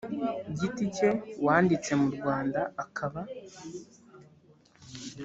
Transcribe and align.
giti 0.59 0.83
cye 0.95 1.09
wanditse 1.45 1.91
mu 2.01 2.07
rwanda 2.15 2.59
akaba 2.83 3.21